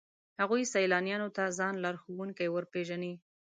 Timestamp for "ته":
1.35-1.43